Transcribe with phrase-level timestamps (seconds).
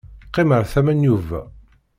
[0.27, 1.41] Qqim ar tama n Yuba.